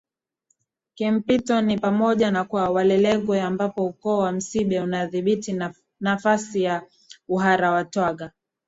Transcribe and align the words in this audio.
kimpito 0.95 1.61
ni 1.61 1.79
pamoja 1.79 2.31
na 2.31 2.43
kwa 2.43 2.69
Walelengwe 2.69 3.41
ambapo 3.41 3.85
Ukoo 3.85 4.17
wa 4.17 4.31
Msimbe 4.31 4.79
unadhibiti 4.79 5.59
nafasi 5.99 6.63
ya 6.63 6.83
Uharatwaga 7.27 8.31